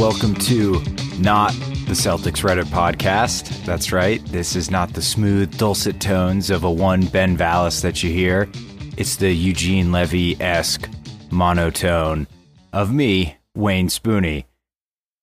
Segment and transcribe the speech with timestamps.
[0.00, 0.82] Welcome to
[1.18, 3.66] not the Celtics Reddit podcast.
[3.66, 4.24] That's right.
[4.28, 8.48] This is not the smooth, dulcet tones of a one Ben Vallis that you hear.
[8.96, 10.88] It's the Eugene Levy esque
[11.30, 12.26] monotone
[12.72, 14.46] of me, Wayne Spooney.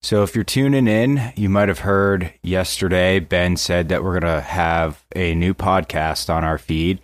[0.03, 4.31] So if you're tuning in, you might have heard yesterday Ben said that we're going
[4.31, 7.01] to have a new podcast on our feed,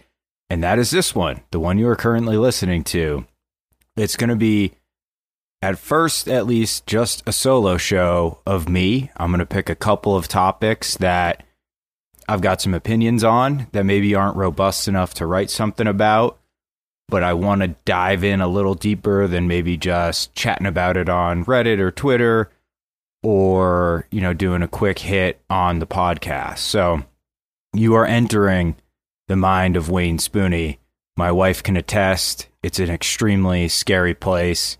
[0.47, 3.25] and that is this one, the one you are currently listening to.
[3.97, 4.73] It's going to be
[5.63, 9.09] at first, at least, just a solo show of me.
[9.15, 11.45] I'm going to pick a couple of topics that
[12.27, 16.37] I've got some opinions on that maybe aren't robust enough to write something about,
[17.07, 21.07] but I want to dive in a little deeper than maybe just chatting about it
[21.07, 22.51] on Reddit or Twitter
[23.23, 26.57] or, you know, doing a quick hit on the podcast.
[26.57, 27.03] So
[27.73, 28.75] you are entering
[29.29, 30.79] the mind of Wayne Spooney.
[31.15, 34.77] My wife can attest it's an extremely scary place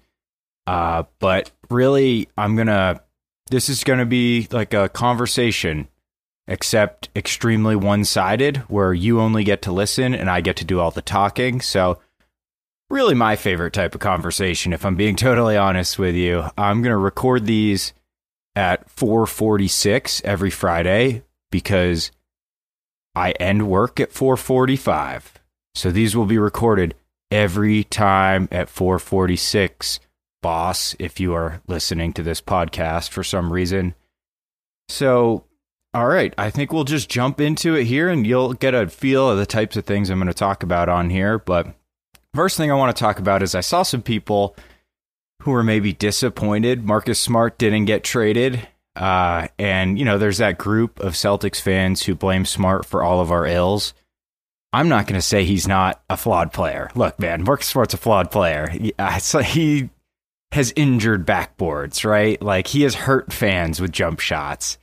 [0.67, 3.01] uh, but really, I'm gonna.
[3.49, 5.87] This is gonna be like a conversation,
[6.47, 10.91] except extremely one-sided, where you only get to listen and I get to do all
[10.91, 11.61] the talking.
[11.61, 11.99] So,
[12.89, 14.73] really, my favorite type of conversation.
[14.73, 17.93] If I'm being totally honest with you, I'm gonna record these
[18.55, 22.11] at 4:46 every Friday because
[23.15, 25.33] I end work at 4:45.
[25.75, 26.95] So these will be recorded
[27.31, 29.99] every time at 446
[30.43, 33.95] boss if you are listening to this podcast for some reason.
[34.89, 35.45] So,
[35.95, 39.29] all right, I think we'll just jump into it here and you'll get a feel
[39.29, 41.39] of the types of things I'm going to talk about on here.
[41.39, 41.73] But
[42.35, 44.55] first thing I want to talk about is I saw some people
[45.41, 48.67] who were maybe disappointed Marcus Smart didn't get traded.
[48.95, 53.19] Uh, and, you know, there's that group of Celtics fans who blame Smart for all
[53.19, 53.93] of our ills.
[54.71, 56.89] I'm not going to say he's not a flawed player.
[56.95, 58.67] Look, man, Marcus Smart's a flawed player.
[58.69, 58.93] He,
[59.43, 59.89] he
[60.53, 62.39] has injured backboards, right?
[62.41, 64.77] Like he has hurt fans with jump shots.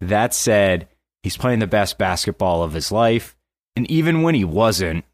[0.00, 0.88] That said,
[1.22, 3.36] he's playing the best basketball of his life.
[3.76, 5.04] And even when he wasn't,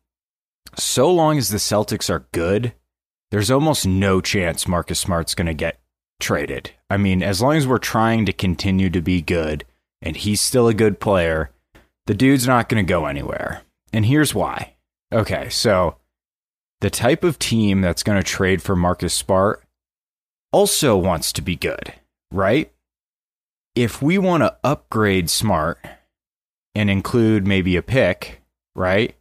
[0.77, 2.73] so long as the Celtics are good,
[3.31, 5.79] there's almost no chance Marcus Smart's going to get
[6.21, 6.71] traded.
[6.89, 9.67] I mean, as long as we're trying to continue to be good
[10.01, 11.51] and he's still a good player,
[12.07, 13.63] the dude's not going to go anywhere.
[13.93, 14.77] And here's why.
[15.13, 15.97] Okay, so
[16.81, 19.63] the type of team that's going to trade for Marcus Smart
[20.53, 21.95] also wants to be good,
[22.33, 22.73] right?
[23.75, 25.79] If we want to upgrade smart
[26.75, 28.43] and include maybe a pick,
[28.75, 29.15] right?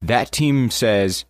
[0.00, 1.24] That team says,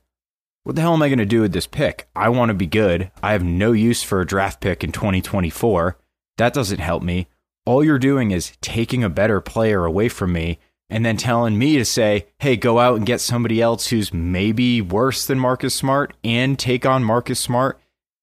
[0.64, 2.08] what the hell am I going to do with this pick?
[2.14, 3.10] I want to be good.
[3.22, 5.96] I have no use for a draft pick in 2024.
[6.36, 7.28] That doesn't help me.
[7.64, 10.58] All you're doing is taking a better player away from me
[10.90, 14.80] and then telling me to say, hey, go out and get somebody else who's maybe
[14.80, 17.78] worse than Marcus Smart and take on Marcus Smart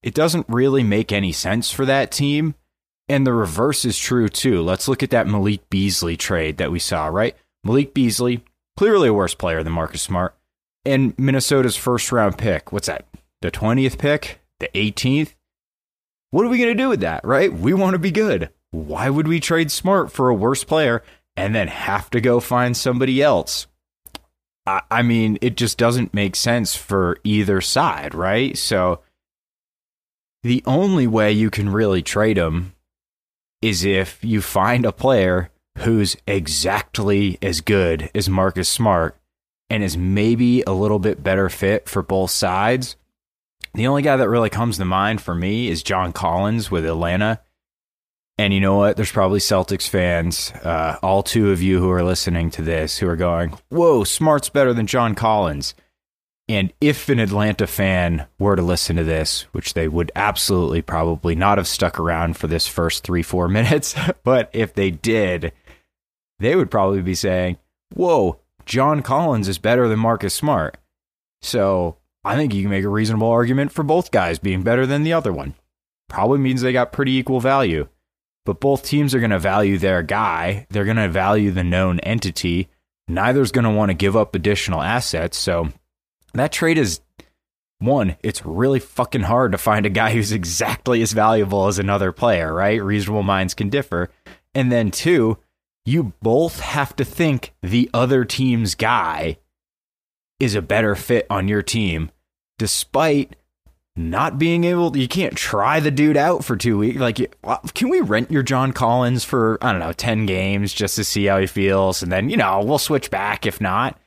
[0.06, 2.54] it doesn't really make any sense for that team.
[3.08, 4.62] And the reverse is true too.
[4.62, 7.36] Let's look at that Malik Beasley trade that we saw, right?
[7.64, 8.44] Malik Beasley,
[8.76, 10.36] clearly a worse player than Marcus Smart,
[10.84, 12.70] and Minnesota's first round pick.
[12.70, 13.04] What's that?
[13.42, 14.40] The 20th pick?
[14.60, 15.34] The 18th?
[16.30, 17.52] What are we going to do with that, right?
[17.52, 18.50] We want to be good.
[18.70, 21.02] Why would we trade Smart for a worse player
[21.36, 23.66] and then have to go find somebody else?
[24.68, 28.56] I, I mean, it just doesn't make sense for either side, right?
[28.56, 29.00] So
[30.46, 32.72] the only way you can really trade him
[33.60, 39.18] is if you find a player who's exactly as good as Marcus Smart
[39.68, 42.96] and is maybe a little bit better fit for both sides.
[43.74, 47.40] The only guy that really comes to mind for me is John Collins with Atlanta.
[48.38, 48.96] And you know what?
[48.96, 53.08] There's probably Celtics fans, uh, all two of you who are listening to this, who
[53.08, 55.74] are going, Whoa, Smart's better than John Collins.
[56.48, 61.34] And if an Atlanta fan were to listen to this, which they would absolutely probably
[61.34, 65.52] not have stuck around for this first three, four minutes, but if they did,
[66.38, 67.58] they would probably be saying,
[67.94, 70.76] Whoa, John Collins is better than Marcus Smart.
[71.42, 75.04] So I think you can make a reasonable argument for both guys being better than
[75.04, 75.54] the other one.
[76.08, 77.88] Probably means they got pretty equal value.
[78.44, 81.98] But both teams are going to value their guy, they're going to value the known
[82.00, 82.68] entity.
[83.08, 85.38] Neither's going to want to give up additional assets.
[85.38, 85.72] So
[86.34, 87.00] that trade is
[87.78, 92.12] one, it's really fucking hard to find a guy who's exactly as valuable as another
[92.12, 92.82] player, right?
[92.82, 94.08] Reasonable minds can differ.
[94.54, 95.38] And then two,
[95.84, 99.36] you both have to think the other team's guy
[100.40, 102.10] is a better fit on your team,
[102.58, 103.36] despite
[103.96, 107.16] not being able you can't try the dude out for two weeks like
[107.72, 111.24] can we rent your john collins for i don't know 10 games just to see
[111.24, 113.98] how he feels and then you know we'll switch back if not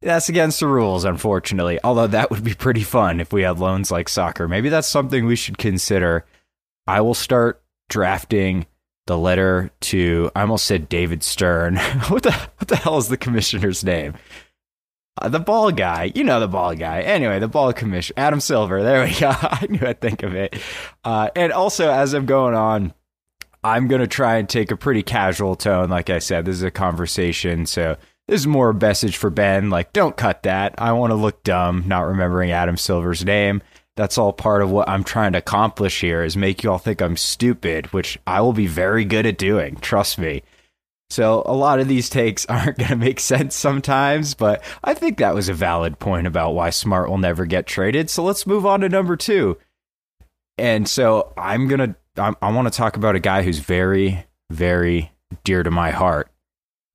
[0.00, 1.78] that's against the rules, unfortunately.
[1.82, 4.46] Although that would be pretty fun if we had loans like soccer.
[4.46, 6.24] Maybe that's something we should consider.
[6.86, 8.66] I will start drafting
[9.06, 11.76] the letter to I almost said David Stern.
[12.08, 14.14] what the what the hell is the commissioner's name?
[15.20, 17.00] Uh, the ball guy, you know the ball guy.
[17.00, 18.82] Anyway, the ball commissioner, Adam Silver.
[18.82, 19.30] There we go.
[19.32, 20.56] I knew I'd think of it.
[21.02, 22.94] Uh, and also, as I'm going on,
[23.64, 25.90] I'm gonna try and take a pretty casual tone.
[25.90, 27.96] Like I said, this is a conversation, so
[28.28, 29.70] this is more a message for Ben.
[29.70, 30.76] Like, don't cut that.
[30.78, 33.62] I want to look dumb, not remembering Adam Silver's name
[33.98, 37.02] that's all part of what I'm trying to accomplish here is make you all think
[37.02, 39.74] I'm stupid, which I will be very good at doing.
[39.74, 40.44] Trust me.
[41.10, 45.18] So a lot of these takes aren't going to make sense sometimes, but I think
[45.18, 48.08] that was a valid point about why Smart will never get traded.
[48.08, 49.58] So let's move on to number two.
[50.56, 55.10] And so I'm going to, I want to talk about a guy who's very, very
[55.42, 56.30] dear to my heart.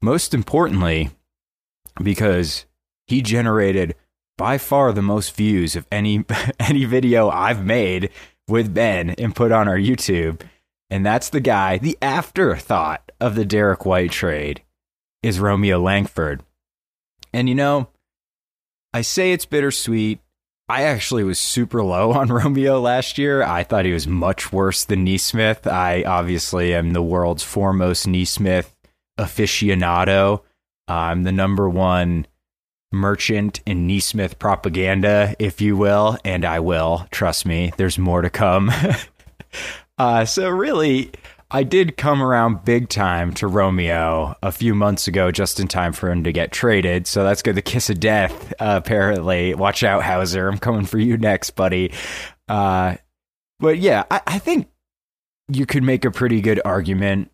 [0.01, 1.12] Most importantly,
[2.01, 2.65] because
[3.07, 3.95] he generated
[4.37, 6.25] by far the most views of any
[6.59, 8.09] any video I've made
[8.47, 10.41] with Ben and put on our YouTube.
[10.89, 14.61] And that's the guy, the afterthought of the Derrick White trade
[15.23, 16.43] is Romeo Langford.
[17.33, 17.89] And you know,
[18.93, 20.19] I say it's bittersweet.
[20.69, 23.43] I actually was super low on Romeo last year.
[23.43, 25.65] I thought he was much worse than Nesmith.
[25.65, 28.75] I obviously am the world's foremost Nesmith
[29.19, 30.41] aficionado.
[30.88, 32.27] I'm the number one
[32.91, 37.07] merchant in Nesmith propaganda, if you will, and I will.
[37.12, 38.71] Trust me, there's more to come.
[39.97, 41.12] uh, so, really,
[41.53, 45.94] I did come around big time to Romeo a few months ago, just in time
[45.94, 47.07] for him to get traded.
[47.07, 47.56] So that's good.
[47.56, 49.53] The kiss of death, uh, apparently.
[49.53, 50.47] Watch out, Hauser.
[50.47, 51.91] I'm coming for you next, buddy.
[52.47, 52.95] Uh,
[53.59, 54.68] but yeah, I, I think
[55.47, 57.31] you could make a pretty good argument.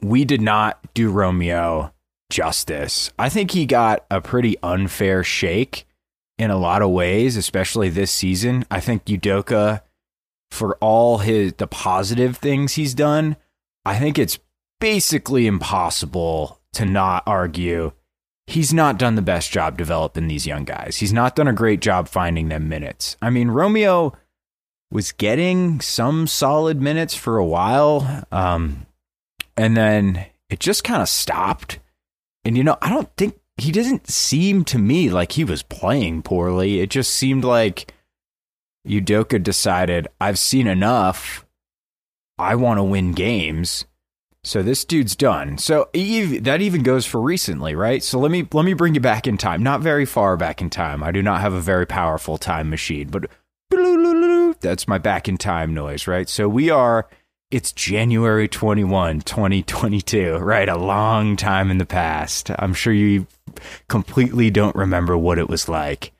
[0.00, 1.92] We did not do Romeo
[2.34, 3.12] justice.
[3.16, 5.86] I think he got a pretty unfair shake
[6.36, 8.64] in a lot of ways, especially this season.
[8.72, 9.82] I think Udoka,
[10.50, 13.36] for all his the positive things he's done,
[13.84, 14.40] I think it's
[14.80, 17.92] basically impossible to not argue
[18.48, 20.96] he's not done the best job developing these young guys.
[20.96, 23.16] He's not done a great job finding them minutes.
[23.22, 24.12] I mean, Romeo
[24.90, 28.86] was getting some solid minutes for a while, um,
[29.56, 31.78] and then it just kind of stopped.
[32.44, 36.22] And you know, I don't think he doesn't seem to me like he was playing
[36.22, 36.80] poorly.
[36.80, 37.92] It just seemed like
[38.86, 41.46] Udoka decided, I've seen enough.
[42.38, 43.86] I want to win games.
[44.42, 45.56] So this dude's done.
[45.56, 48.02] So that even goes for recently, right?
[48.02, 49.62] So let me let me bring you back in time.
[49.62, 51.02] Not very far back in time.
[51.02, 53.30] I do not have a very powerful time machine, but
[54.60, 56.28] that's my back in time noise, right?
[56.28, 57.08] So we are
[57.54, 60.68] it's January 21, 2022, right?
[60.68, 62.50] A long time in the past.
[62.58, 63.28] I'm sure you
[63.88, 66.10] completely don't remember what it was like.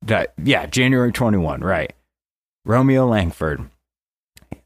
[0.00, 1.92] That yeah, January 21, right.
[2.64, 3.68] Romeo Langford.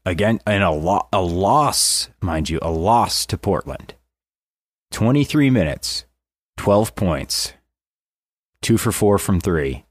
[0.05, 3.93] Again, and a, lo- a loss, mind you, a loss to Portland.
[4.91, 6.05] 23 minutes,
[6.55, 7.51] 12 points,
[8.61, 9.83] two for four from three,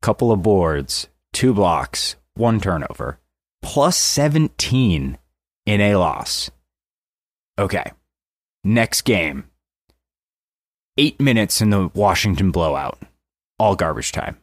[0.00, 3.18] couple of boards, two blocks, one turnover,
[3.62, 5.18] plus 17
[5.70, 6.50] in a loss.
[7.56, 7.92] Okay.
[8.64, 9.44] Next game.
[10.98, 12.98] Eight minutes in the Washington blowout.
[13.56, 14.36] All garbage time.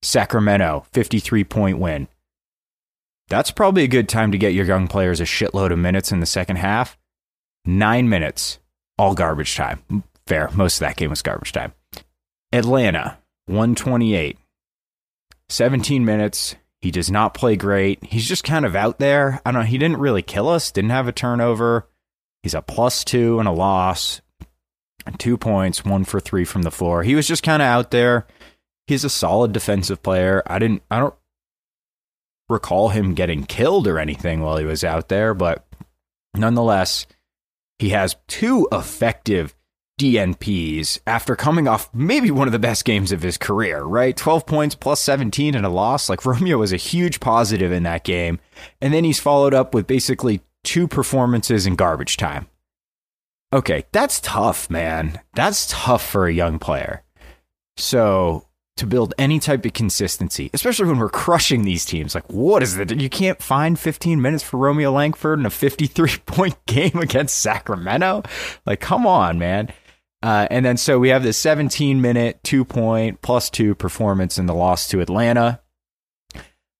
[0.00, 2.08] Sacramento, 53 point win.
[3.28, 6.20] That's probably a good time to get your young players a shitload of minutes in
[6.20, 6.96] the second half.
[7.66, 8.58] Nine minutes,
[8.96, 10.04] all garbage time.
[10.26, 10.48] Fair.
[10.54, 11.74] Most of that game was garbage time.
[12.50, 14.38] Atlanta, 128.
[15.50, 18.02] 17 minutes, he does not play great.
[18.04, 19.40] He's just kind of out there.
[19.46, 19.66] I don't know.
[19.66, 21.88] He didn't really kill us, didn't have a turnover.
[22.42, 24.20] He's a plus two and a loss.
[25.18, 27.02] Two points, one for three from the floor.
[27.02, 28.26] He was just kind of out there.
[28.86, 30.42] He's a solid defensive player.
[30.46, 31.14] I didn't, I don't
[32.48, 35.64] recall him getting killed or anything while he was out there, but
[36.34, 37.06] nonetheless,
[37.78, 39.54] he has two effective
[39.98, 44.16] DNPs after coming off maybe one of the best games of his career, right?
[44.16, 46.08] 12 points plus 17 and a loss.
[46.08, 48.40] Like Romeo was a huge positive in that game.
[48.80, 52.48] And then he's followed up with basically two performances in garbage time.
[53.52, 55.20] Okay, that's tough, man.
[55.34, 57.02] That's tough for a young player.
[57.76, 58.46] So
[58.76, 62.14] to build any type of consistency, especially when we're crushing these teams.
[62.14, 62.98] Like, what is it?
[63.00, 68.22] You can't find 15 minutes for Romeo Langford in a 53 point game against Sacramento?
[68.64, 69.72] Like, come on, man.
[70.22, 74.46] Uh, and then so we have this 17 minute, two point plus two performance in
[74.46, 75.60] the loss to Atlanta.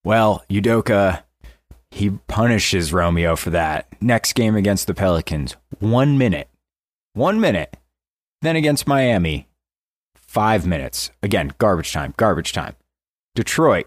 [0.05, 1.23] Well, Udoka,
[1.91, 3.87] he punishes Romeo for that.
[4.01, 6.49] Next game against the Pelicans, one minute.
[7.15, 7.77] One minute.
[8.41, 9.49] Then against Miami,
[10.15, 11.11] five minutes.
[11.23, 12.75] Again, garbage time, garbage time.
[13.35, 13.87] Detroit.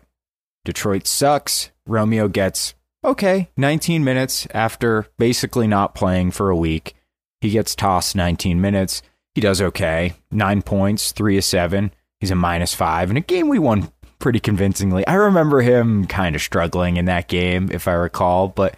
[0.63, 1.71] Detroit sucks.
[1.87, 6.95] Romeo gets okay, 19 minutes after basically not playing for a week.
[7.41, 9.01] He gets tossed 19 minutes.
[9.35, 10.13] He does okay.
[10.31, 11.91] Nine points, three of seven.
[12.21, 13.11] He's a minus five.
[13.11, 15.05] In a game we won pretty convincingly.
[15.05, 18.75] I remember him kind of struggling in that game, if I recall, but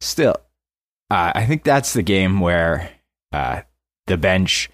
[0.00, 0.36] still,
[1.10, 2.90] uh, I think that's the game where
[3.32, 3.62] uh,
[4.06, 4.70] the bench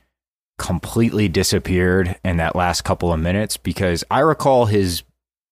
[0.59, 5.03] completely disappeared in that last couple of minutes because I recall his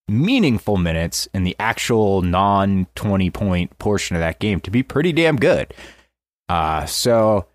[0.07, 5.13] meaningful minutes in the actual non 20 point portion of that game to be pretty
[5.13, 5.73] damn good.
[6.51, 7.47] Uh, so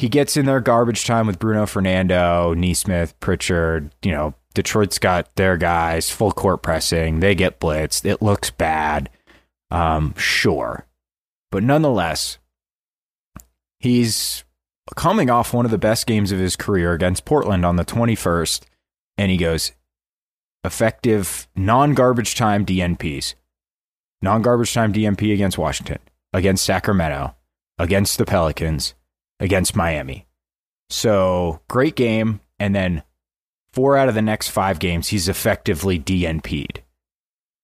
[0.00, 3.94] he gets in there garbage time with Bruno Fernando, Nesmith, Pritchard.
[4.00, 7.20] You know, Detroit's got their guys full court pressing.
[7.20, 8.06] They get blitzed.
[8.06, 9.10] It looks bad.
[9.70, 10.86] Um, sure.
[11.50, 12.38] But nonetheless,
[13.78, 14.42] he's
[14.96, 18.62] coming off one of the best games of his career against Portland on the 21st.
[19.18, 19.72] And he goes,
[20.64, 23.34] effective non garbage time DNPs.
[24.22, 25.98] Non garbage time DNP against Washington,
[26.32, 27.34] against Sacramento,
[27.78, 28.94] against the Pelicans,
[29.40, 30.26] against Miami.
[30.90, 32.40] So great game.
[32.58, 33.02] And then
[33.72, 36.82] four out of the next five games, he's effectively DNP'd.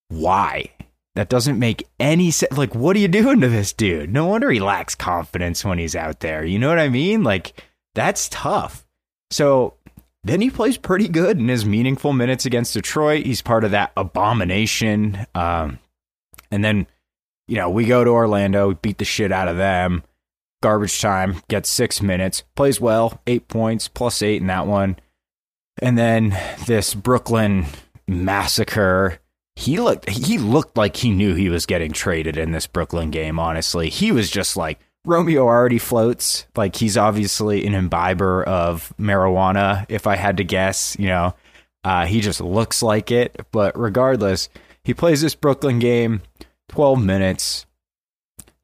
[0.09, 0.71] Why?
[1.14, 2.56] That doesn't make any sense.
[2.56, 4.12] Like, what are you doing to this dude?
[4.12, 6.45] No wonder he lacks confidence when he's out there.
[6.45, 7.23] You know what I mean?
[7.23, 7.62] Like,
[7.95, 8.87] that's tough.
[9.30, 9.75] So
[10.25, 13.25] then he plays pretty good in his meaningful minutes against Detroit.
[13.25, 15.26] He's part of that abomination.
[15.35, 15.78] Um,
[16.50, 16.87] and then,
[17.49, 20.02] you know, we go to Orlando, beat the shit out of them.
[20.66, 24.96] Garbage time, gets six minutes, plays well, eight points, plus eight in that one.
[25.80, 27.66] And then this Brooklyn
[28.08, 29.20] massacre.
[29.54, 33.38] He looked he looked like he knew he was getting traded in this Brooklyn game,
[33.38, 33.90] honestly.
[33.90, 36.49] He was just like Romeo already floats.
[36.56, 40.96] Like he's obviously an imbiber of marijuana, if I had to guess.
[40.99, 41.35] You know,
[41.85, 43.46] uh, he just looks like it.
[43.52, 44.49] But regardless,
[44.82, 46.23] he plays this Brooklyn game,
[46.70, 47.66] 12 minutes,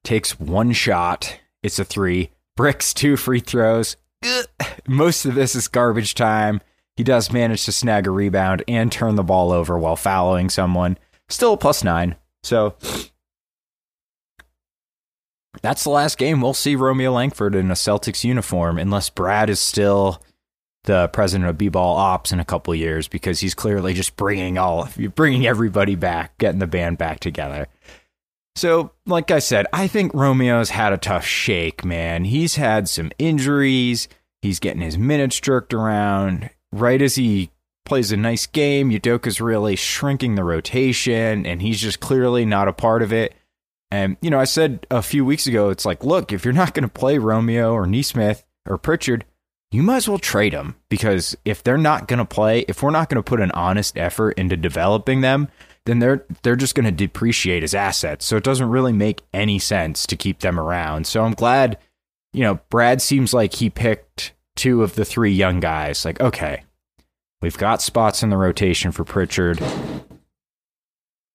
[0.02, 1.38] takes one shot.
[1.62, 3.96] It's a three, bricks two free throws.
[4.86, 6.60] Most of this is garbage time.
[6.96, 10.98] He does manage to snag a rebound and turn the ball over while fouling someone.
[11.28, 12.16] Still plus nine.
[12.42, 12.76] So
[15.62, 16.40] that's the last game.
[16.40, 20.22] We'll see Romeo Langford in a Celtics uniform unless Brad is still
[20.84, 24.88] the president of B-ball ops in a couple years because he's clearly just bringing all
[25.14, 27.68] bringing everybody back, getting the band back together.
[28.54, 32.24] So, like I said, I think Romeo's had a tough shake, man.
[32.24, 34.08] He's had some injuries.
[34.42, 36.50] He's getting his minutes jerked around.
[36.70, 37.50] Right as he
[37.84, 42.72] plays a nice game, Udoka's really shrinking the rotation, and he's just clearly not a
[42.72, 43.34] part of it.
[43.90, 46.72] And, you know, I said a few weeks ago, it's like, look, if you're not
[46.72, 49.24] going to play Romeo or Nesmith or Pritchard,
[49.70, 52.90] you might as well trade them because if they're not going to play, if we're
[52.90, 55.48] not going to put an honest effort into developing them,
[55.86, 58.24] then they're they're just going to depreciate as assets.
[58.24, 61.06] So it doesn't really make any sense to keep them around.
[61.06, 61.78] So I'm glad,
[62.32, 66.04] you know, Brad seems like he picked two of the three young guys.
[66.04, 66.64] Like, okay,
[67.40, 69.60] we've got spots in the rotation for Pritchard.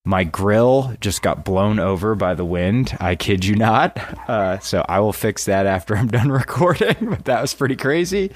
[0.06, 2.96] My grill just got blown over by the wind.
[3.02, 3.98] I kid you not.
[4.30, 6.96] Uh, so I will fix that after I'm done recording.
[7.02, 8.32] But that was pretty crazy.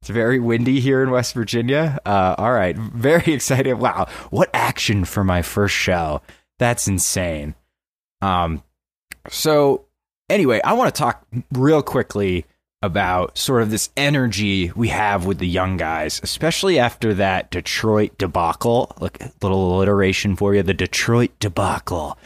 [0.00, 1.98] It's very windy here in West Virginia.
[2.06, 2.76] Uh, all right.
[2.76, 3.74] Very excited.
[3.74, 4.06] Wow.
[4.30, 6.22] What action for my first show.
[6.58, 7.54] That's insane.
[8.22, 8.62] Um,
[9.28, 9.86] so
[10.28, 12.46] anyway, I want to talk real quickly
[12.82, 18.16] about sort of this energy we have with the young guys, especially after that Detroit
[18.16, 18.94] debacle.
[19.00, 22.16] Look, little alliteration for you the Detroit debacle.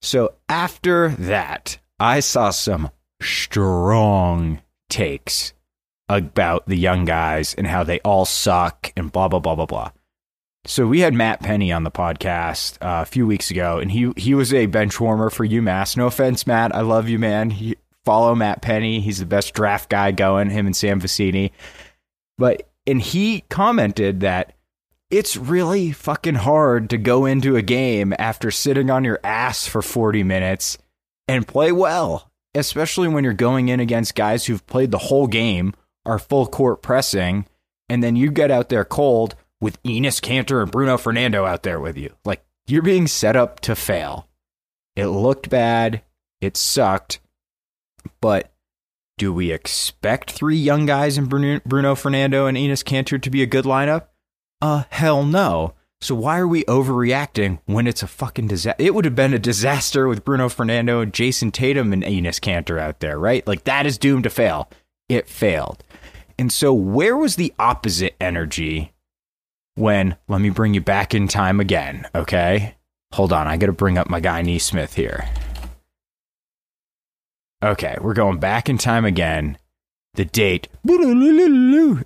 [0.00, 2.90] So after that, I saw some
[3.20, 5.52] strong takes
[6.08, 9.90] about the young guys and how they all suck and blah, blah, blah, blah, blah.
[10.64, 14.12] So we had Matt Penny on the podcast uh, a few weeks ago, and he
[14.16, 15.96] he was a bench warmer for UMass.
[15.96, 16.74] No offense, Matt.
[16.74, 17.50] I love you, man.
[17.50, 19.00] He, follow Matt Penny.
[19.00, 21.50] He's the best draft guy going, him and Sam Vecenie.
[22.38, 24.54] But, and he commented that
[25.10, 29.82] it's really fucking hard to go into a game after sitting on your ass for
[29.82, 30.78] 40 minutes
[31.26, 35.74] and play well, especially when you're going in against guys who've played the whole game,
[36.08, 37.46] are full court pressing,
[37.88, 41.80] and then you get out there cold with Enes Kanter and Bruno Fernando out there
[41.80, 42.14] with you.
[42.24, 44.28] Like, you're being set up to fail.
[44.96, 46.02] It looked bad.
[46.40, 47.20] It sucked.
[48.20, 48.52] But
[49.16, 53.46] do we expect three young guys in Bruno, Fernando and Enes Kanter to be a
[53.46, 54.06] good lineup?
[54.60, 55.74] Uh, hell no.
[56.00, 58.80] So why are we overreacting when it's a fucking disaster?
[58.82, 63.00] It would have been a disaster with Bruno Fernando, Jayson Tatum, and Enes Kanter out
[63.00, 63.44] there, right?
[63.46, 64.70] Like that is doomed to fail.
[65.08, 65.82] It failed.
[66.38, 68.92] And so where was the opposite energy
[69.74, 72.76] when, let me bring you back in time again, okay?
[73.12, 75.28] Hold on, I got to bring up my guy Nesmith here.
[77.62, 79.58] Okay, we're going back in time again.
[80.14, 80.68] The date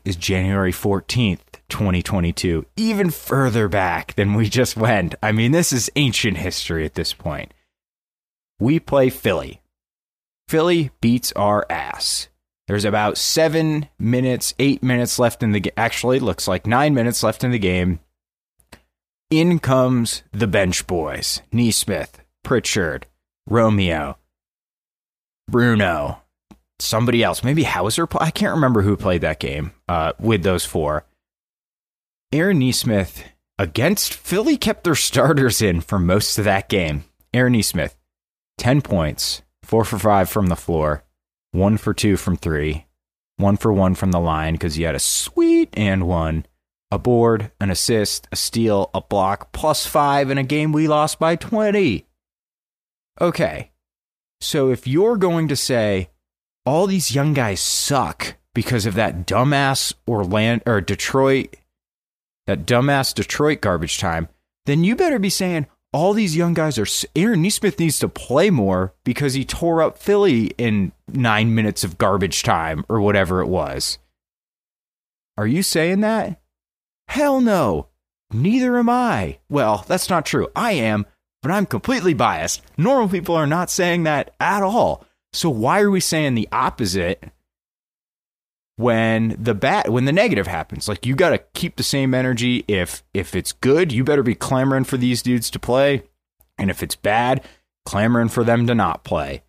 [0.05, 2.67] is January 14th, 2022.
[2.77, 5.15] Even further back than we just went.
[5.23, 7.53] I mean, this is ancient history at this point.
[8.59, 9.61] We play Philly.
[10.49, 12.29] Philly beats our ass.
[12.69, 15.73] There's about seven minutes, eight minutes left in the game.
[15.77, 18.01] Actually, looks like nine minutes left in the game.
[19.31, 23.07] In comes the bench boys Nesmith, Pritchard,
[23.49, 24.19] Romeo,
[25.49, 26.23] Bruno,
[26.79, 28.07] somebody else, maybe Hauser.
[28.21, 31.05] I can't remember who played that game uh, with those four.
[32.33, 33.25] Aaron Nesmith
[33.59, 37.05] against Philly kept their starters in for most of that game.
[37.35, 37.97] Aaron Nesmith,
[38.59, 41.05] 10 points, 4 for 5 from the floor,
[41.53, 42.87] 1 for 2 from 3,
[43.37, 46.47] 1 for 1 from the line because he had a sweet and one,
[46.91, 51.19] a board, an assist, a steal, a block, plus 5 in a game we lost
[51.19, 52.07] by 20.
[53.21, 53.71] Okay.
[54.41, 56.11] So if you're going to say
[56.67, 61.57] all these young guys suck because of that dumbass Orlando or Detroit
[62.47, 64.29] that dumbass Detroit garbage time,
[64.67, 66.87] then you better be saying all these young guys are.
[67.15, 71.99] Aaron Nesmith needs to play more because he tore up Philly in nine minutes of
[71.99, 73.99] garbage time or whatever it was.
[75.37, 76.41] Are you saying that?
[77.09, 77.89] Hell no.
[78.33, 79.39] Neither am I.
[79.51, 80.49] Well, that's not true.
[80.57, 81.07] I am,
[81.43, 82.63] but I'm completely biased.
[82.79, 85.05] Normal people are not saying that at all.
[85.33, 87.23] So why are we saying the opposite
[88.83, 90.89] when the bat when the negative happens.
[90.89, 92.65] Like you got to keep the same energy.
[92.69, 96.03] If if it's good you better be clamoring for these dudes to play.
[96.59, 97.45] And if it's bad
[97.87, 99.43] clamoring for them to not play.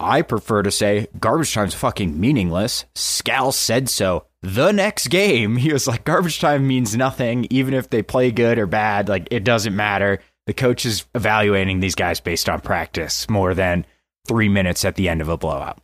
[0.00, 2.86] I prefer to say garbage time's fucking meaningless.
[2.94, 4.26] Scal said so.
[4.42, 7.46] The next game he was like garbage time means nothing.
[7.50, 10.20] Even if they play good or bad like it doesn't matter.
[10.46, 13.84] The coach is evaluating these guys based on practice more than
[14.28, 15.78] 3 minutes at the end of a blowout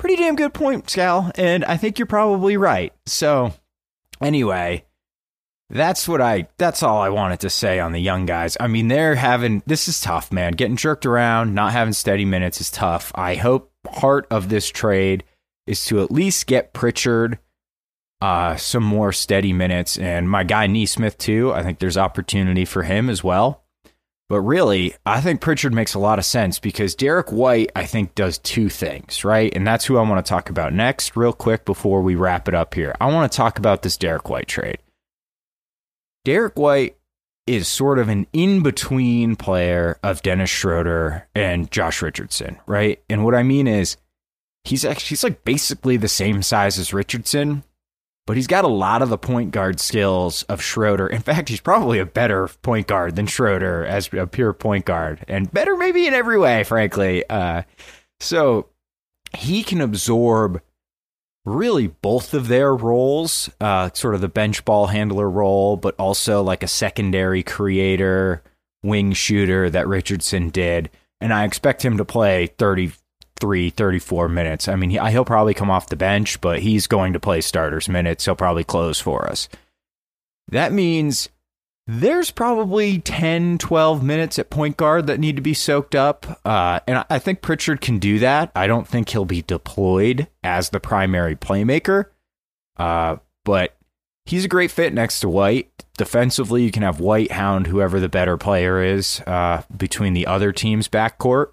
[0.00, 2.92] pretty damn good point, Scal, and I think you're probably right.
[3.04, 3.52] So,
[4.22, 4.86] anyway,
[5.68, 8.56] that's what I that's all I wanted to say on the young guys.
[8.58, 10.52] I mean, they're having this is tough, man.
[10.52, 13.12] Getting jerked around, not having steady minutes is tough.
[13.14, 15.22] I hope part of this trade
[15.66, 17.38] is to at least get Pritchard
[18.22, 21.52] uh, some more steady minutes and my guy Nesmith too.
[21.52, 23.64] I think there's opportunity for him as well.
[24.30, 28.14] But really, I think Pritchard makes a lot of sense because Derrick White, I think,
[28.14, 29.52] does two things, right?
[29.56, 32.54] And that's who I want to talk about next, real quick, before we wrap it
[32.54, 32.94] up here.
[33.00, 34.78] I want to talk about this Derrick White trade.
[36.24, 36.96] Derrick White
[37.48, 43.02] is sort of an in between player of Dennis Schroeder and Josh Richardson, right?
[43.10, 43.96] And what I mean is,
[44.62, 47.64] he's actually, he's like basically the same size as Richardson,
[48.26, 51.06] but he's got a lot of the point guard skills of Schroeder.
[51.06, 55.24] In fact, he's probably a better point guard than Schroeder as a pure point guard,
[55.26, 57.24] and better maybe in every way, frankly.
[57.28, 57.62] Uh,
[58.20, 58.68] so
[59.36, 60.62] he can absorb
[61.44, 66.42] really both of their roles, uh, sort of the bench ball handler role, but also
[66.42, 68.42] like a secondary creator,
[68.82, 70.90] wing shooter that Richardson did.
[71.20, 72.92] And I expect him to play 30,
[73.40, 74.68] 33, 34 minutes.
[74.68, 78.26] I mean, he'll probably come off the bench, but he's going to play starters minutes.
[78.26, 79.48] He'll probably close for us.
[80.48, 81.28] That means
[81.86, 86.40] there's probably 10, 12 minutes at point guard that need to be soaked up.
[86.44, 88.52] Uh, and I think Pritchard can do that.
[88.54, 92.06] I don't think he'll be deployed as the primary playmaker.
[92.76, 93.76] Uh, but
[94.24, 95.70] he's a great fit next to White.
[95.96, 100.52] Defensively, you can have White hound whoever the better player is uh, between the other
[100.52, 101.52] team's backcourt.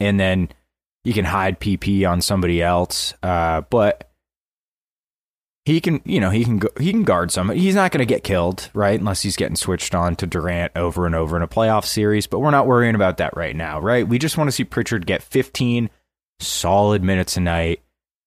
[0.00, 0.50] And then
[1.04, 4.10] you can hide PP on somebody else, uh, but
[5.68, 7.50] he can, you know, he can go, he can guard some.
[7.50, 8.98] He's not going to get killed, right?
[8.98, 12.26] Unless he's getting switched on to Durant over and over in a playoff series.
[12.26, 14.08] But we're not worrying about that right now, right?
[14.08, 15.90] We just want to see Pritchard get 15
[16.40, 17.82] solid minutes a night,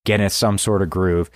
[0.06, 1.32] get in some sort of groove.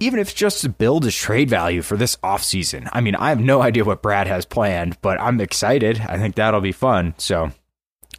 [0.00, 2.88] Even if just to build his trade value for this offseason.
[2.94, 6.00] I mean, I have no idea what Brad has planned, but I'm excited.
[6.00, 7.14] I think that'll be fun.
[7.18, 7.52] So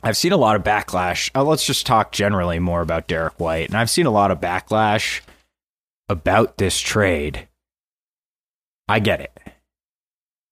[0.03, 1.29] I've seen a lot of backlash.
[1.35, 3.67] Uh, let's just talk generally more about Derrick White.
[3.67, 5.21] And I've seen a lot of backlash
[6.09, 7.47] about this trade.
[8.87, 9.39] I get it.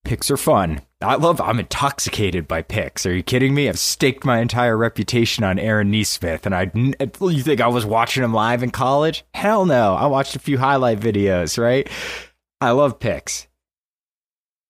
[0.06, 0.82] Picks are fun.
[1.02, 3.06] I love, I'm intoxicated by picks.
[3.06, 3.68] Are you kidding me?
[3.68, 6.46] I've staked my entire reputation on Aaron Nesmith.
[6.46, 9.24] And I, you think I was watching him live in college?
[9.34, 9.96] Hell no.
[9.96, 11.90] I watched a few highlight videos, right?
[12.62, 13.48] I love picks.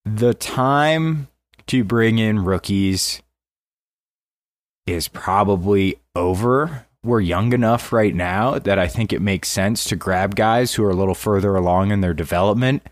[0.04, 1.28] The time
[1.66, 3.22] to bring in rookies
[4.90, 6.86] is probably over.
[7.02, 10.84] We're young enough right now that I think it makes sense to grab guys who
[10.84, 12.82] are a little further along in their development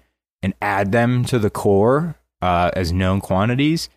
[0.43, 3.89] and add them to the core uh, as known quantities.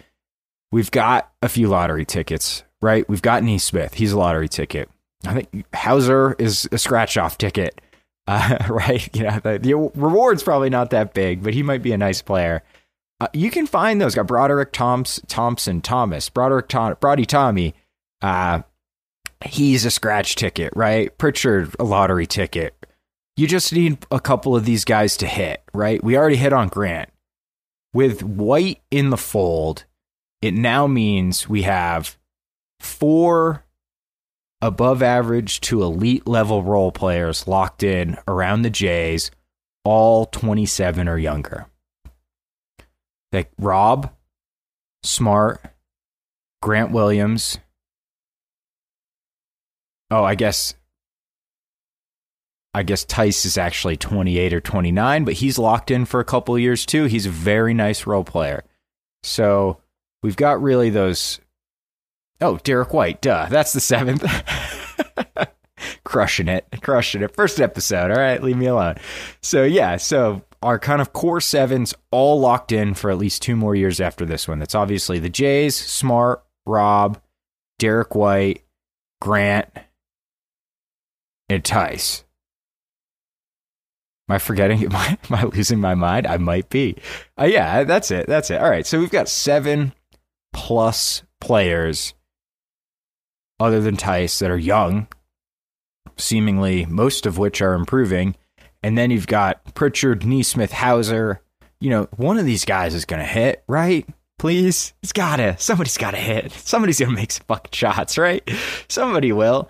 [0.71, 3.07] we've got a few lottery tickets, right?
[3.07, 3.93] We've got Nesmith.
[3.93, 4.89] He's a lottery ticket.
[5.25, 7.79] I think Hauser is a scratch off ticket,
[8.27, 9.15] uh, right?
[9.15, 12.21] You know, the, the, reward's probably not that big, but he might be a nice
[12.21, 12.63] player.
[13.19, 14.15] Uh, you can find those.
[14.15, 17.75] Got Broderick Thoms, Thompson Thomas, Broderick Tom, Brody Tommy.
[18.21, 18.61] Uh,
[19.45, 21.15] he's a scratch ticket, right?
[21.17, 22.75] Pritchard, a lottery ticket.
[23.37, 26.03] You just need a couple of these guys to hit, right?
[26.03, 27.09] We already hit on Grant.
[27.93, 29.85] With White in the fold,
[30.41, 32.17] it now means we have
[32.79, 33.65] four
[34.61, 39.31] above average to elite level role players locked in around the Jays,
[39.83, 41.67] all 27 or younger.
[43.31, 44.11] Like Rob,
[45.03, 45.61] Smart,
[46.61, 47.57] Grant Williams.
[50.11, 50.75] Oh, I guess
[52.73, 56.57] I guess Theis is actually 28 or 29, but he's locked in for a couple
[56.57, 57.05] years too.
[57.05, 58.63] He's a very nice role player.
[59.23, 59.77] So
[60.23, 61.39] we've got really those.
[62.39, 63.47] Oh, Derrick White, duh.
[63.49, 64.23] That's the seventh.
[66.03, 67.35] crushing it, crushing it.
[67.35, 68.09] First episode.
[68.11, 68.95] All right, leave me alone.
[69.41, 73.55] So, yeah, so our kind of core sevens all locked in for at least two
[73.55, 74.59] more years after this one.
[74.59, 77.21] That's obviously the Jays, Smart, Rob,
[77.79, 78.63] Derrick White,
[79.19, 79.67] Grant,
[81.51, 82.23] and Theis.
[84.29, 84.83] Am I forgetting?
[84.85, 86.25] Am I, am I losing my mind?
[86.27, 86.95] I might be.
[87.39, 88.27] Uh, yeah, that's it.
[88.27, 88.61] That's it.
[88.61, 88.85] All right.
[88.85, 89.93] So we've got seven
[90.53, 92.13] plus players
[93.59, 95.07] other than Theis that are young,
[96.17, 98.35] seemingly most of which are improving.
[98.83, 101.41] And then you've got Pritchard, Nesmith, Hauser.
[101.79, 104.07] You know, one of these guys is going to hit, right?
[104.39, 104.93] Please.
[105.03, 105.57] It's got to.
[105.59, 106.51] Somebody's got to hit.
[106.51, 108.49] Somebody's going to make some fucking shots, right?
[108.87, 109.69] Somebody will.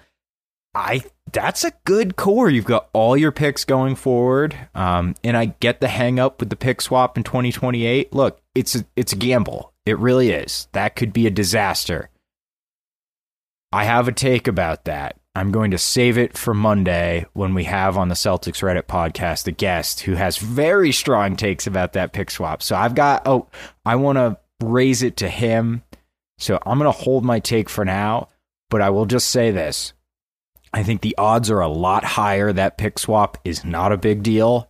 [0.74, 2.50] I that's a good core.
[2.50, 6.50] You've got all your picks going forward, um, and I get the hang up with
[6.50, 8.14] the pick swap in 2028.
[8.14, 9.74] Look, it's a, it's a gamble.
[9.86, 10.68] It really is.
[10.74, 12.10] That could be a disaster.
[13.72, 15.18] I have a take about that.
[15.34, 19.48] I'm going to save it for Monday when we have on the Celtics Reddit podcast
[19.48, 22.62] a guest who has very strong takes about that pick swap.
[22.62, 23.48] So I've got oh,
[23.86, 25.84] I want to raise it to him.
[26.38, 28.28] So I'm going to hold my take for now,
[28.70, 29.94] but I will just say this.
[30.74, 34.24] I think the odds are a lot higher that pick swap is not a big
[34.24, 34.70] deal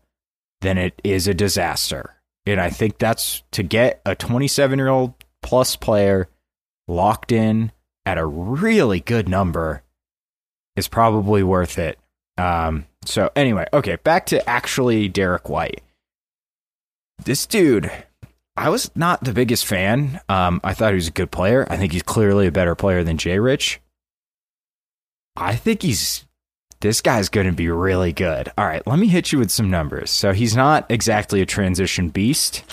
[0.61, 2.15] than it is a disaster.
[2.45, 6.27] And I think that's to get a 27 year old plus player
[6.87, 7.71] locked in
[8.05, 9.83] at a really good number
[10.75, 11.99] is probably worth it.
[12.37, 15.81] Um, so, anyway, okay, back to actually Derrick White.
[17.23, 17.91] This dude,
[18.55, 20.19] I was not the biggest fan.
[20.29, 21.67] Um, I thought he was a good player.
[21.69, 23.79] I think he's clearly a better player than Jay Rich.
[25.35, 26.25] I think he's
[26.81, 28.51] this guy's going to be really good.
[28.57, 30.09] All right, let me hit you with some numbers.
[30.09, 32.63] So he's not exactly a transition beast.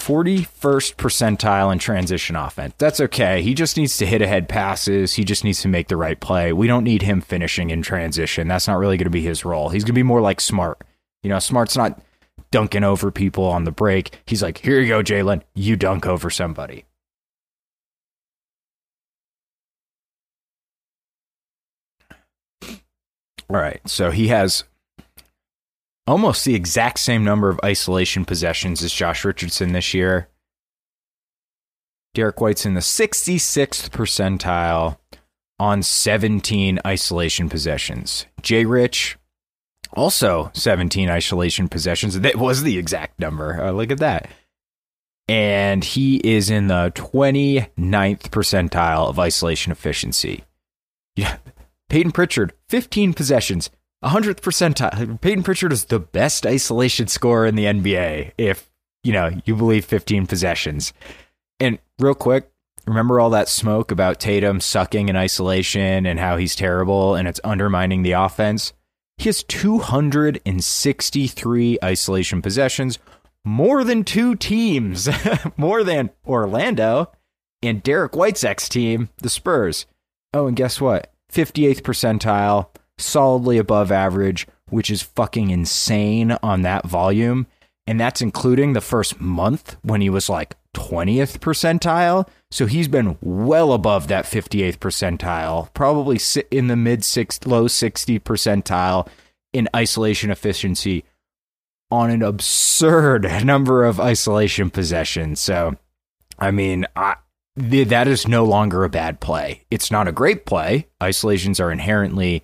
[0.00, 2.74] 41st percentile in transition offense.
[2.78, 3.40] That's okay.
[3.40, 5.14] He just needs to hit ahead passes.
[5.14, 6.52] He just needs to make the right play.
[6.52, 8.48] We don't need him finishing in transition.
[8.48, 9.68] That's not really going to be his role.
[9.68, 10.82] He's going to be more like Smart.
[11.22, 12.00] You know, Smart's not
[12.50, 14.18] dunking over people on the break.
[14.26, 15.42] He's like, here you go, Jalen.
[15.54, 16.84] You dunk over somebody.
[23.52, 23.80] All right.
[23.86, 24.64] So he has
[26.06, 30.28] almost the exact same number of isolation possessions as Josh Richardson this year.
[32.14, 34.98] Derrick White's in the 66th percentile
[35.58, 38.26] on 17 isolation possessions.
[38.40, 39.18] Jay Rich,
[39.92, 42.18] also 17 isolation possessions.
[42.20, 43.62] That was the exact number.
[43.62, 44.28] Uh, look at that.
[45.28, 47.68] And he is in the 29th
[48.30, 50.44] percentile of isolation efficiency.
[51.14, 51.36] Yeah,
[51.92, 53.68] Payton Pritchard, 15 possessions,
[54.02, 55.20] 100th percentile.
[55.20, 58.70] Payton Pritchard is the best isolation scorer in the NBA, if,
[59.04, 60.94] you know, you believe 15 possessions.
[61.60, 62.50] And real quick,
[62.86, 67.40] remember all that smoke about Tatum sucking in isolation and how he's terrible and it's
[67.44, 68.72] undermining the offense?
[69.18, 72.98] He has 263 isolation possessions,
[73.44, 75.10] more than two teams,
[75.58, 77.12] more than Orlando
[77.62, 79.84] and Derrick White's ex team, the Spurs.
[80.32, 81.11] Oh, and guess what?
[81.32, 82.68] 58th percentile,
[82.98, 87.46] solidly above average, which is fucking insane on that volume.
[87.86, 92.28] And that's including the first month when he was like 20th percentile.
[92.50, 98.20] So he's been well above that 58th percentile, probably in the mid six, low 60
[98.20, 99.08] percentile
[99.52, 101.04] in isolation efficiency
[101.90, 105.40] on an absurd number of isolation possessions.
[105.40, 105.76] So,
[106.38, 107.16] I mean, I,
[107.56, 109.64] that is no longer a bad play.
[109.70, 110.88] It's not a great play.
[111.02, 112.42] Isolations are inherently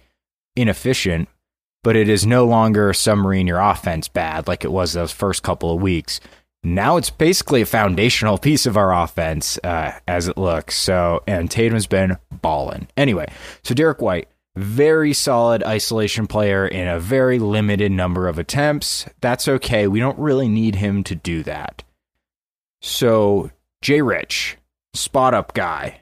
[0.55, 1.29] inefficient,
[1.83, 5.73] but it is no longer submarine your offense bad like it was those first couple
[5.73, 6.21] of weeks.
[6.64, 10.77] now it's basically a foundational piece of our offense uh, as it looks.
[10.77, 12.88] So, and Tatum's been balling.
[12.97, 19.07] Anyway, so Derrick White, very solid isolation player in a very limited number of attempts.
[19.21, 19.87] That's okay.
[19.87, 21.85] We don't really need him to do that.
[22.81, 24.58] So, Jay Rich,
[24.99, 26.01] spot up guy.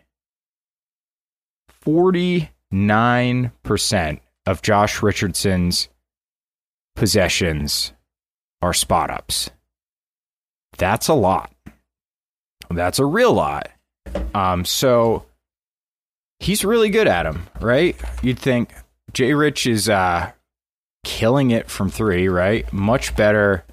[1.84, 5.88] 49% of Josh Richardson's
[6.96, 7.92] possessions
[8.62, 9.50] are spot ups.
[10.78, 11.52] That's a lot.
[12.70, 13.70] That's a real lot.
[14.34, 15.24] Um, so
[16.40, 17.96] he's really good at them, right?
[18.22, 18.74] You'd think
[19.12, 20.32] Jay Rich is uh,
[21.04, 22.70] killing it from three, right?
[22.72, 23.64] Much better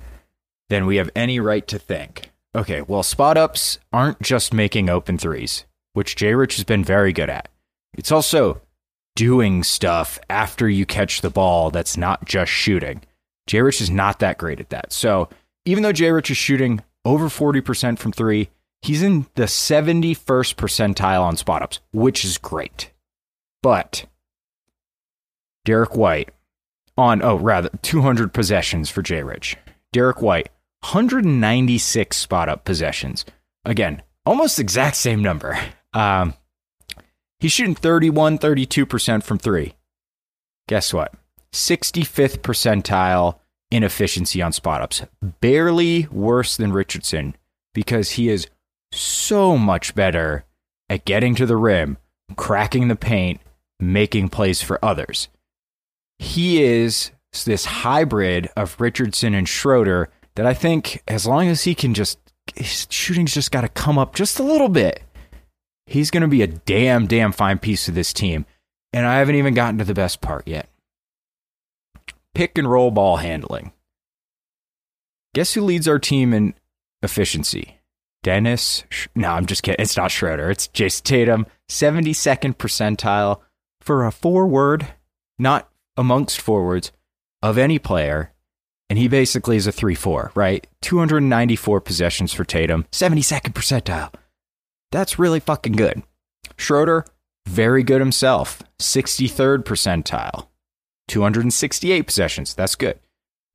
[0.69, 2.32] than we have any right to think.
[2.55, 7.11] Okay, well, spot ups aren't just making open threes, which Jay Rich has been very
[7.11, 7.49] good at.
[7.95, 8.61] It's also
[9.15, 13.01] doing stuff after you catch the ball that's not just shooting.
[13.47, 14.93] Jay Rich is not that great at that.
[14.93, 15.29] So
[15.65, 18.49] even though Jay Rich is shooting over 40% from three,
[18.81, 22.91] he's in the 71st percentile on spot ups, which is great.
[23.61, 24.05] But
[25.65, 26.29] Derrick White
[26.97, 29.57] on, oh, rather, 200 possessions for Jay Rich.
[29.91, 30.49] Derrick White,
[30.83, 33.23] 196 spot up possessions.
[33.63, 35.57] Again, almost exact same number.
[35.93, 36.33] Um,
[37.39, 39.75] he's shooting 31, 32% from three.
[40.67, 41.13] Guess what?
[41.53, 43.39] 65th percentile
[43.71, 45.03] in efficiency on spot ups.
[45.39, 47.35] Barely worse than Richardson
[47.73, 48.47] because he is
[48.91, 50.43] so much better
[50.89, 51.97] at getting to the rim,
[52.35, 53.39] cracking the paint,
[53.79, 55.29] making plays for others.
[56.19, 57.11] He is
[57.45, 62.19] this hybrid of Richardson and Schroeder that I think as long as he can just
[62.55, 65.01] his shooting's just got to come up just a little bit.
[65.85, 68.45] He's going to be a damn damn fine piece of this team.
[68.91, 70.69] And I haven't even gotten to the best part yet
[72.33, 73.71] pick and roll ball handling.
[75.33, 76.53] Guess who leads our team in
[77.01, 77.79] efficiency?
[78.21, 78.83] Dennis.
[79.15, 79.81] No, I'm just kidding.
[79.81, 80.49] It's not Schroeder.
[80.49, 81.45] It's Jayson Tatum.
[81.69, 83.41] 72nd percentile
[83.81, 84.93] for a forward,
[85.37, 86.91] not amongst forwards,
[87.41, 88.32] of any player.
[88.93, 90.67] And he basically is a 3 4, right?
[90.81, 94.13] 294 possessions for Tatum, 72nd percentile.
[94.91, 96.03] That's really fucking good.
[96.57, 97.03] Schroeder,
[97.47, 100.45] very good himself, 63rd percentile.
[101.07, 102.53] 268 possessions.
[102.53, 102.99] That's good.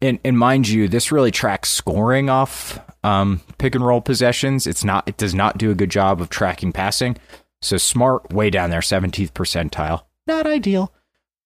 [0.01, 4.67] And, and mind you, this really tracks scoring off um, pick and roll possessions.
[4.67, 5.09] It's not.
[5.09, 7.17] It does not do a good job of tracking passing.
[7.63, 10.03] So smart, way down there, 17th percentile.
[10.27, 10.93] Not ideal.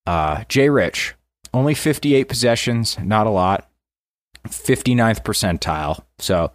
[0.07, 1.15] Uh, Jay Rich,
[1.53, 3.69] only 58 possessions, not a lot.
[4.49, 6.03] 59th percentile.
[6.19, 6.53] So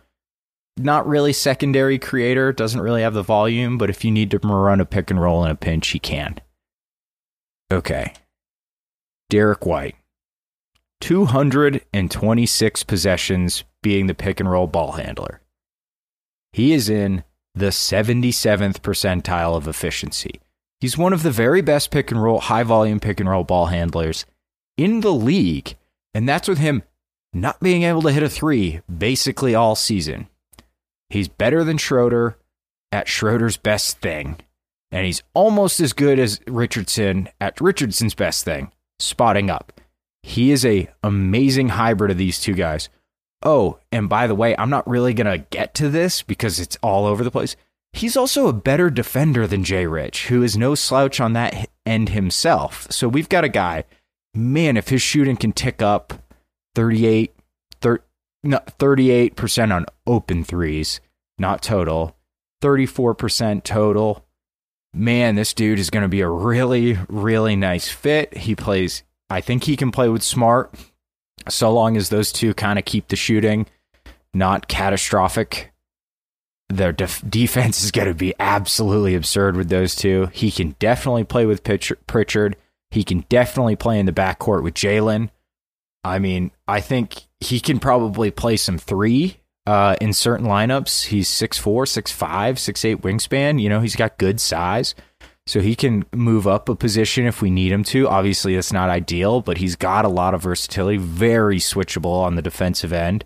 [0.78, 4.80] not really secondary creator, doesn't really have the volume, but if you need to run
[4.80, 6.40] a pick and roll in a pinch, he can.
[7.72, 8.14] Okay.
[9.30, 9.96] Derrick White.
[11.02, 15.42] 226 possessions being the pick and roll ball handler.
[16.54, 17.24] He is in
[17.54, 20.40] the 77th percentile of efficiency.
[20.80, 23.68] He's one of the very best pick and roll, high volume pick and roll ball
[23.68, 24.26] handlers
[24.78, 25.76] in the league.
[26.14, 26.84] And that's with him
[27.42, 30.28] not being able to hit a three basically all season.
[31.10, 32.38] He's better than Schroeder
[32.92, 34.38] at Schroeder's best thing.
[34.92, 39.80] And he's almost as good as Richardson at Richardson's best thing spotting up.
[40.24, 42.90] He is a amazing hybrid of these two guys.
[43.44, 46.78] Oh, and by the way, I'm not really going to get to this because it's
[46.82, 47.56] all over the place.
[47.94, 52.10] He's also a better defender than Jay Rich, who is no slouch on that end
[52.10, 52.88] himself.
[52.92, 53.86] So we've got a guy,
[54.34, 56.14] man, if his shooting can tick up
[56.78, 57.34] 38,
[57.82, 58.04] 30,
[58.44, 61.02] no, 38% on open threes,
[61.40, 62.16] not total,
[62.62, 64.24] 34% total,
[64.94, 68.38] man, this dude is going to be a really, really nice fit.
[68.38, 70.72] He plays, I think he can play with smart
[71.50, 73.66] so long as those two kind of keep the shooting
[74.32, 75.74] not catastrophic.
[76.70, 80.28] Their def- defense is going to be absolutely absurd with those two.
[80.32, 82.56] He can definitely play with Pritchard.
[82.92, 85.32] He can definitely play in the backcourt with Jalen.
[86.04, 91.08] I mean, I think he can probably play some three uh, in certain lineups.
[91.08, 93.62] He's 6'4, 6'5, 6'8 wingspan.
[93.62, 94.96] You know, he's got good size.
[95.46, 98.08] So he can move up a position if we need him to.
[98.08, 102.42] Obviously, that's not ideal, but he's got a lot of versatility, very switchable on the
[102.42, 103.24] defensive end.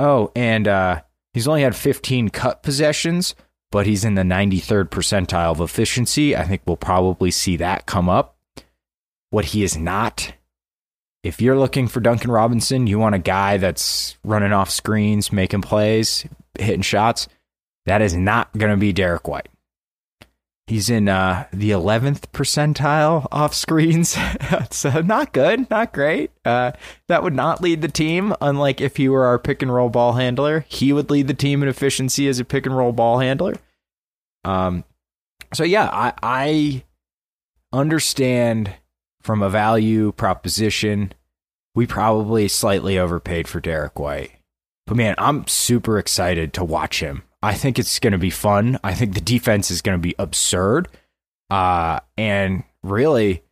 [0.00, 3.36] Oh, and uh, he's only had 15 cut possessions,
[3.70, 6.34] but he's in the 93rd percentile of efficiency.
[6.34, 8.36] I think we'll probably see that come up.
[9.30, 10.32] What he is not
[11.22, 15.62] if you're looking for Duncan Robinson, you want a guy that's running off screens, making
[15.62, 16.26] plays,
[16.58, 17.28] hitting shots.
[17.86, 19.48] That is not going to be Derrick White.
[20.66, 24.16] He's in uh, the 11th percentile off screens.
[24.70, 26.30] so not good, not great.
[26.44, 26.72] Uh,
[27.08, 30.12] that would not lead the team, unlike if he were our pick and roll ball
[30.12, 30.64] handler.
[30.68, 33.56] He would lead the team in efficiency as a pick and roll ball handler.
[34.44, 34.84] Um,
[35.52, 36.84] so yeah, I, I
[37.72, 38.72] understand
[39.20, 41.12] from a value proposition,
[41.74, 44.32] we probably slightly overpaid for Derrick White.
[44.86, 47.22] But man, I'm super excited to watch him.
[47.42, 48.78] I think it's going to be fun.
[48.82, 50.88] I think the defense is going to be absurd.
[51.48, 53.42] Uh, and really,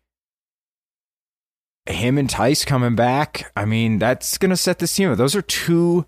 [1.86, 5.42] him and Theis coming back, I mean, that's going to set the team Those are
[5.42, 6.06] two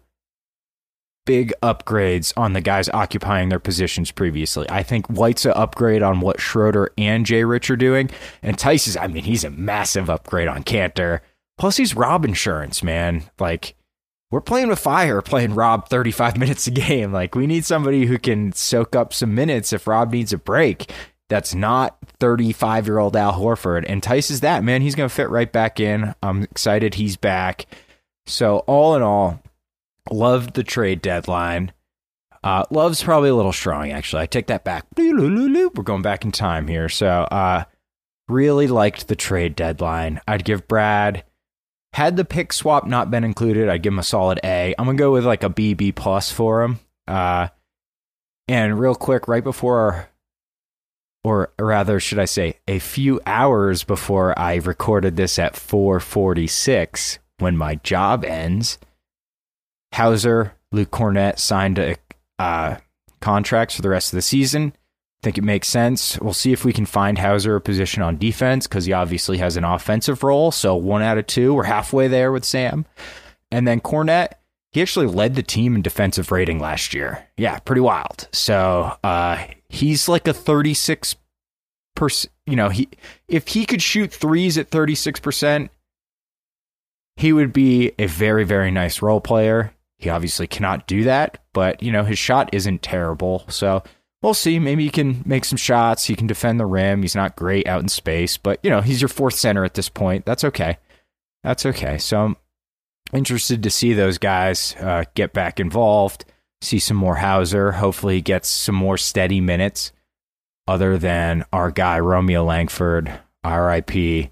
[1.31, 4.67] big upgrades on the guys occupying their positions previously.
[4.69, 8.11] I think White's an upgrade on what Schroeder and Jay Rich are doing.
[8.43, 11.21] And Theis is, I mean, he's a massive upgrade on Kanter.
[11.57, 13.31] Plus, he's Rob insurance, man.
[13.39, 13.77] Like,
[14.33, 17.13] we're playing with fire, playing Rob 35 minutes a game.
[17.13, 20.93] Like, we need somebody who can soak up some minutes if Rob needs a break.
[21.29, 23.85] That's not 35 year old Al Horford.
[23.87, 24.83] And Theis is that, man.
[24.83, 26.13] He's going to fit right back in.
[26.25, 27.67] I'm excited he's back.
[28.27, 29.41] So, all in all,
[30.11, 31.73] loved the trade deadline.
[32.43, 34.23] Uh, love's probably a little strong, actually.
[34.23, 34.87] I take that back.
[34.97, 36.89] We're going back in time here.
[36.89, 37.65] So, uh,
[38.29, 40.21] really liked the trade deadline.
[40.27, 41.25] I'd give Brad
[41.93, 44.75] had the pick swap not been included, I'd give him a solid A.
[44.79, 46.81] I'm gonna go with like a B B plus for him.
[47.07, 47.49] Uh,
[48.47, 50.09] and real quick, right before,
[51.25, 57.57] or rather, should I say, a few hours before I recorded this at 4:46, when
[57.57, 58.79] my job ends,
[59.93, 61.97] Hauser, Luke Kornet signed a,
[62.39, 62.77] uh,
[63.21, 64.73] contracts for the rest of the season
[65.21, 66.19] I think it makes sense.
[66.19, 69.59] We'll see if we can find Hauser a position on defense because he obviously has
[69.59, 70.51] an offensive role.
[70.51, 72.87] So one out of two, we're halfway there with Sam.
[73.51, 74.29] And then Cornett,
[74.73, 77.27] he actually led the team in defensive rating last year.
[77.37, 78.29] Yeah, pretty wild.
[78.33, 81.17] So uh, he's like a 36
[81.95, 82.33] percent.
[82.47, 82.89] You know, he
[83.29, 85.71] if he could shoot threes at 36 percent,
[87.17, 89.75] he would be a very very nice role player.
[90.01, 93.45] He obviously cannot do that, but you know his shot isn't terrible.
[93.49, 93.83] So
[94.23, 94.59] we'll see.
[94.59, 96.05] Maybe he can make some shots.
[96.05, 97.03] He can defend the rim.
[97.03, 99.89] He's not great out in space, but you know, he's your fourth center at this
[99.89, 100.25] point.
[100.25, 100.79] That's okay.
[101.43, 101.99] That's okay.
[101.99, 102.37] So I'm
[103.13, 106.25] interested to see those guys uh, get back involved,
[106.61, 107.73] see some more Hauser.
[107.73, 109.93] Hopefully, he gets some more steady minutes
[110.67, 114.31] other than our guy, Romeo Langford, RIP,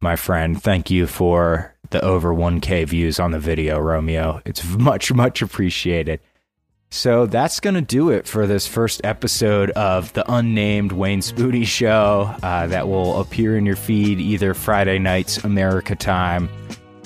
[0.00, 0.62] my friend.
[0.62, 4.40] Thank you for the over 1K views on the video, Romeo.
[4.44, 6.20] It's much, much appreciated.
[6.92, 11.64] So that's going to do it for this first episode of the unnamed Wayne Spoody
[11.64, 16.48] Show uh, that will appear in your feed either Friday nights, America time,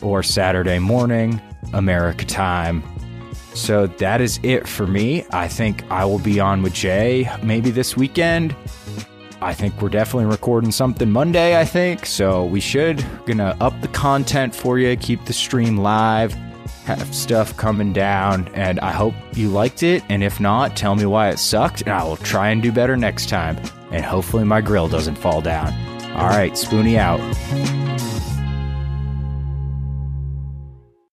[0.01, 1.39] or Saturday morning,
[1.75, 2.83] America time.
[3.53, 5.27] So that is it for me.
[5.31, 8.57] I think I will be on with Jay maybe this weekend.
[9.45, 12.07] I think we're definitely recording something Monday, I think.
[12.07, 13.05] So we should.
[13.27, 16.35] Gonna up the content for you, keep the stream live
[16.85, 20.03] have stuff coming down, and I hope you liked it.
[20.09, 22.97] And if not, tell me why it sucked, and I will try and do better
[22.97, 23.57] next time.
[23.91, 25.73] And hopefully, my grill doesn't fall down.
[26.15, 27.84] All right, Spoonie out.